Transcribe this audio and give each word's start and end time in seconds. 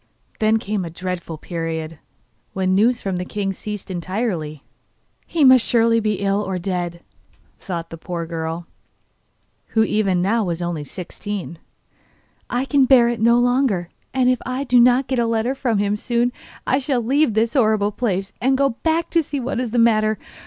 Then 0.39 0.57
came 0.57 0.83
a 0.83 0.89
dreadful 0.89 1.37
period, 1.37 1.99
when 2.53 2.73
news 2.73 2.99
from 3.01 3.17
the 3.17 3.23
king 3.23 3.53
ceased 3.53 3.91
entirely. 3.91 4.63
'He 5.27 5.43
must 5.43 5.63
surely 5.63 5.99
be 5.99 6.13
ill 6.15 6.41
or 6.41 6.57
dead,' 6.57 7.01
thought 7.59 7.91
the 7.91 7.99
poor 7.99 8.25
girl, 8.25 8.65
who 9.77 9.83
even 9.83 10.19
now 10.19 10.43
was 10.43 10.59
only 10.59 10.83
sixteen. 10.83 11.59
'I 12.49 12.65
can 12.65 12.85
bear 12.85 13.09
it 13.09 13.21
no 13.21 13.37
longer, 13.37 13.89
and 14.11 14.27
if 14.27 14.39
I 14.43 14.63
do 14.63 14.79
not 14.79 15.05
get 15.05 15.19
a 15.19 15.27
letter 15.27 15.53
from 15.53 15.77
him 15.77 15.95
soon 15.95 16.33
I 16.65 16.79
shall 16.79 17.03
leave 17.03 17.35
this 17.35 17.53
horrible 17.53 17.91
place 17.91 18.33
and 18.41 18.57
go 18.57 18.69
back 18.69 19.11
to 19.11 19.21
see 19.21 19.39
what 19.39 19.59
is 19.59 19.69
the 19.69 19.77
matter. 19.77 20.17